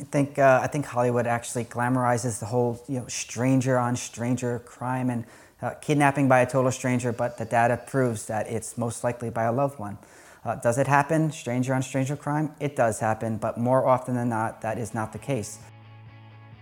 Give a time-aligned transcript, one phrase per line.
[0.00, 4.58] I think uh, I think Hollywood actually glamorizes the whole you know stranger on stranger
[4.60, 5.26] crime and
[5.60, 9.44] uh, kidnapping by a total stranger, but the data proves that it's most likely by
[9.44, 9.98] a loved one.
[10.42, 12.54] Uh, does it happen, stranger on stranger crime?
[12.60, 15.58] It does happen, but more often than not, that is not the case.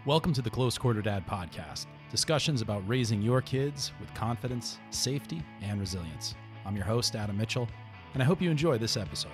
[0.04, 1.86] Welcome to the Close Quarter Dad podcast.
[2.10, 6.34] Discussions about raising your kids with confidence, safety, and resilience.
[6.66, 7.68] I'm your host, Adam Mitchell,
[8.14, 9.30] and I hope you enjoy this episode.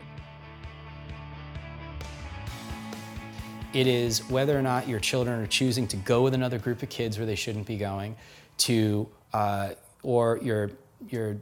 [3.74, 6.88] It is whether or not your children are choosing to go with another group of
[6.88, 8.16] kids where they shouldn't be going,
[8.58, 9.70] to uh,
[10.04, 10.70] or your
[11.10, 11.36] your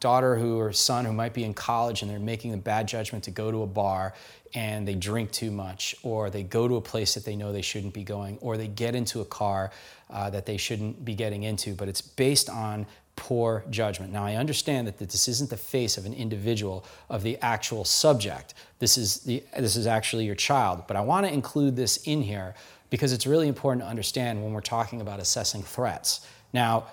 [0.00, 3.24] daughter who or son who might be in college and they're making the bad judgment
[3.24, 4.14] to go to a bar
[4.54, 7.62] and they drink too much, or they go to a place that they know they
[7.62, 9.70] shouldn't be going, or they get into a car
[10.10, 11.74] uh, that they shouldn't be getting into.
[11.74, 14.12] But it's based on poor judgment.
[14.12, 18.54] Now, I understand that this isn't the face of an individual, of the actual subject.
[18.78, 20.84] This is, the, this is actually your child.
[20.86, 22.54] But I want to include this in here
[22.90, 26.26] because it's really important to understand when we're talking about assessing threats.
[26.52, 26.86] Now,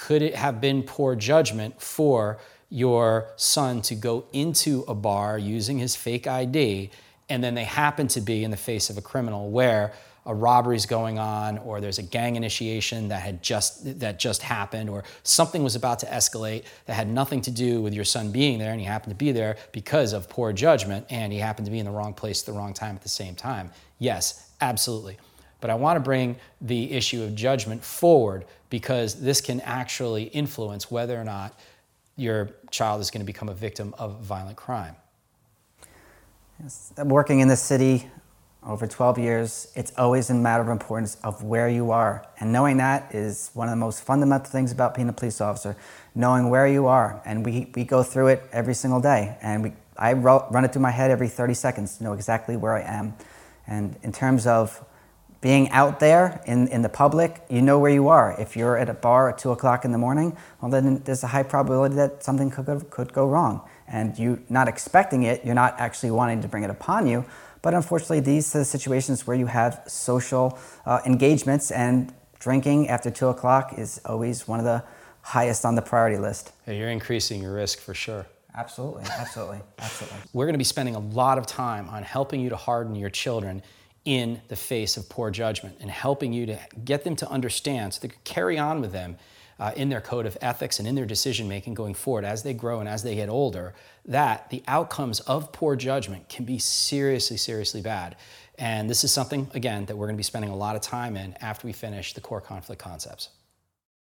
[0.00, 2.38] could it have been poor judgment for
[2.70, 6.90] your son to go into a bar using his fake ID
[7.28, 9.92] and then they happen to be in the face of a criminal where
[10.24, 14.88] a robbery's going on or there's a gang initiation that had just that just happened
[14.88, 18.58] or something was about to escalate that had nothing to do with your son being
[18.58, 21.70] there and he happened to be there because of poor judgment and he happened to
[21.70, 23.70] be in the wrong place at the wrong time at the same time?
[23.98, 25.18] Yes absolutely
[25.60, 30.90] but i want to bring the issue of judgment forward because this can actually influence
[30.90, 31.58] whether or not
[32.16, 34.94] your child is going to become a victim of violent crime
[36.62, 36.92] yes.
[36.98, 38.06] working in the city
[38.62, 42.26] over 12 years, it's always a matter of importance of where you are.
[42.40, 45.76] And knowing that is one of the most fundamental things about being a police officer,
[46.14, 47.22] knowing where you are.
[47.24, 49.38] And we, we go through it every single day.
[49.40, 52.74] And we, I run it through my head every 30 seconds to know exactly where
[52.74, 53.14] I am.
[53.66, 54.84] And in terms of
[55.40, 58.38] being out there in, in the public, you know where you are.
[58.38, 61.28] If you're at a bar at 2 o'clock in the morning, well, then there's a
[61.28, 63.62] high probability that something could go, could go wrong.
[63.88, 67.24] And you not expecting it, you're not actually wanting to bring it upon you,
[67.62, 73.10] but unfortunately, these are the situations where you have social uh, engagements, and drinking after
[73.10, 74.82] two o'clock is always one of the
[75.22, 76.52] highest on the priority list.
[76.66, 78.26] Yeah, you're increasing your risk for sure.
[78.54, 80.18] Absolutely, absolutely, absolutely.
[80.32, 83.10] We're going to be spending a lot of time on helping you to harden your
[83.10, 83.62] children
[84.04, 88.00] in the face of poor judgment and helping you to get them to understand so
[88.00, 89.16] they can carry on with them
[89.58, 92.54] uh, in their code of ethics and in their decision making going forward as they
[92.54, 93.74] grow and as they get older
[94.06, 98.16] that the outcomes of poor judgment can be seriously, seriously bad.
[98.58, 101.16] And this is something, again, that we're going to be spending a lot of time
[101.16, 103.28] in after we finish the core conflict concepts.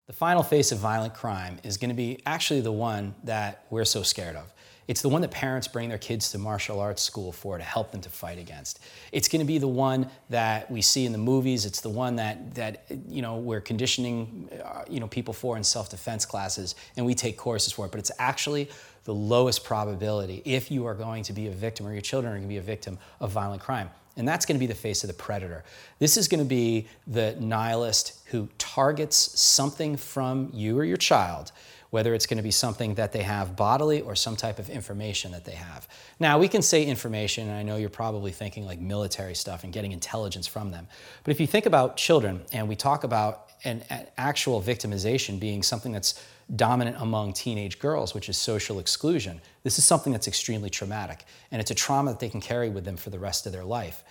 [0.06, 3.84] The final face of violent crime is going to be actually the one that we're
[3.84, 4.52] so scared of.
[4.86, 7.90] It's the one that parents bring their kids to martial arts school for to help
[7.92, 8.80] them to fight against.
[9.12, 11.64] It's going to be the one that we see in the movies.
[11.64, 15.64] It's the one that that you know we're conditioning uh, you know people for in
[15.64, 17.92] self-defense classes and we take courses for it.
[17.92, 18.70] But it's actually
[19.04, 22.36] the lowest probability if you are going to be a victim or your children are
[22.36, 23.90] going to be a victim of violent crime.
[24.16, 25.64] And that's going to be the face of the predator.
[25.98, 31.52] This is going to be the nihilist who targets something from you or your child
[31.94, 35.30] whether it's going to be something that they have bodily or some type of information
[35.30, 35.86] that they have.
[36.18, 39.72] Now, we can say information, and I know you're probably thinking like military stuff and
[39.72, 40.88] getting intelligence from them.
[41.22, 43.84] But if you think about children and we talk about an,
[44.18, 46.20] actual victimization being something that's
[46.56, 51.24] dominant among teenage girls, which is social exclusion, this is something that's extremely traumatic.
[51.52, 53.64] And it's a trauma that they can carry with them for the rest of their
[53.64, 54.02] life.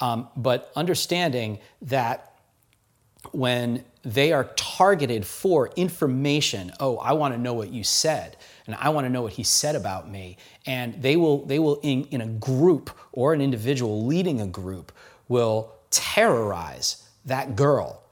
[0.00, 2.32] Um, but understanding that
[3.32, 6.72] when they are targeted for information.
[6.80, 8.36] Oh i want to know what you said
[8.66, 10.36] and i want to know what he said about me.
[10.66, 14.92] And they will they will in, in a group or an individual leading a group
[15.28, 18.02] will terrorize that girl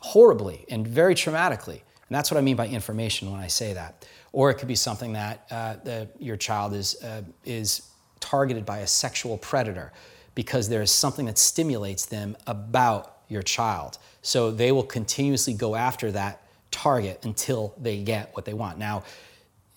[0.00, 1.80] horribly and very traumatically.
[2.08, 4.06] And that's what i mean by information when i say that.
[4.32, 7.82] Or it could be something that uh, the, your child is uh, is
[8.20, 9.92] targeted by a sexual predator
[10.34, 15.74] because there is something that stimulates them about your child so they will continuously go
[15.74, 18.78] after that target until they get what they want.
[18.78, 19.02] Now,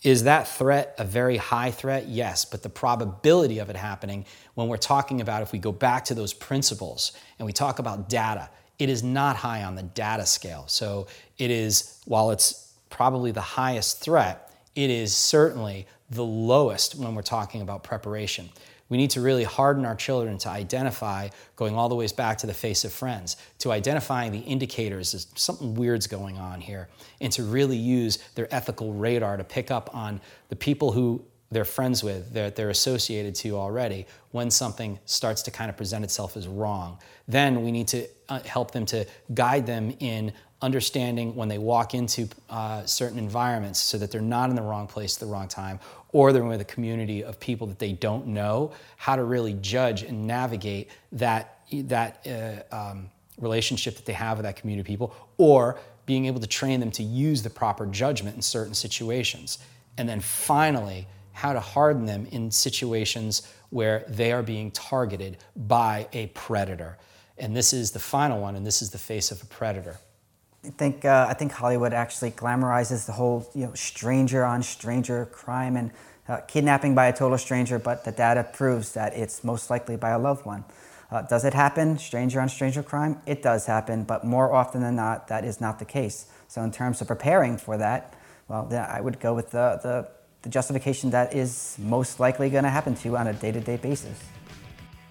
[0.04, 2.07] is that threat a very high threat?
[2.07, 6.06] Yes, but the probability of it happening, when we're talking about if we go back
[6.06, 10.25] to those principles and we talk about data, it is not high on the data
[10.25, 10.66] scale.
[10.68, 11.07] So
[11.40, 17.24] it is, while it's probably the highest threat, it is certainly the lowest when we're
[17.24, 18.50] talking about preparation.
[18.90, 22.48] We need to really harden our children to identify, going all the ways back to
[22.48, 26.88] the face of friends, to identifying the indicators that something weird's going on here,
[27.20, 31.24] and to really use their ethical radar to pick up on the people who
[31.56, 36.04] they're friends with, that they're associated to already, when something starts to kind of present
[36.04, 37.00] itself as wrong.
[37.30, 41.94] Then we need to uh, help them to guide them in understanding when they walk
[41.94, 45.48] into uh, certain environments so that they're not in the wrong place at the wrong
[45.48, 45.80] time
[46.10, 50.04] or they're with a community of people that they don't know, how to really judge
[50.04, 52.25] and navigate that, that
[52.72, 53.10] uh, um,
[53.40, 56.92] relationship that they have with that community of people, or being able to train them
[56.92, 59.57] to use the proper judgment in certain situations.
[59.98, 66.08] And then finally, how to harden them in situations where they are being targeted by
[66.14, 66.98] a predator.
[67.38, 69.98] And this is the final one, and this is the face of a predator.
[70.64, 75.26] I think uh, I think Hollywood actually glamorizes the whole you know stranger on stranger
[75.28, 75.92] crime and
[76.28, 80.12] uh, kidnapping by a total stranger, but the data proves that it's most likely by
[80.12, 80.64] a loved one.
[81.12, 83.22] Uh, does it happen, stranger on stranger crime?
[83.28, 86.26] It does happen, but more often than not, that is not the case.
[86.48, 88.16] So, in terms of preparing for that,
[88.48, 90.08] well, I would go with the, the,
[90.45, 93.59] the justification that is most likely going to happen to you on a day to
[93.59, 94.24] day basis.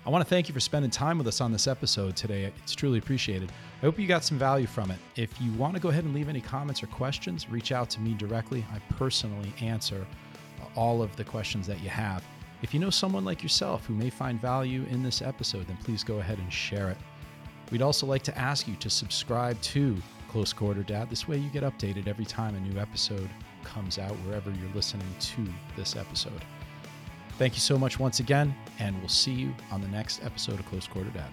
[0.06, 2.52] I want to thank you for spending time with us on this episode today.
[2.62, 3.50] It's truly appreciated.
[3.82, 4.98] I hope you got some value from it.
[5.16, 8.00] If you want to go ahead and leave any comments or questions, reach out to
[8.00, 8.64] me directly.
[8.72, 10.06] I personally answer
[10.76, 12.22] all of the questions that you have.
[12.62, 16.04] If you know someone like yourself who may find value in this episode, then please
[16.04, 16.98] go ahead and share it.
[17.72, 19.96] We'd also like to ask you to subscribe to
[20.28, 21.10] Close Quarter Dad.
[21.10, 23.28] This way you get updated every time a new episode
[23.64, 25.46] comes out, wherever you're listening to
[25.76, 26.44] this episode.
[27.38, 30.66] Thank you so much once again, and we'll see you on the next episode of
[30.66, 31.30] Close Quarter Dad.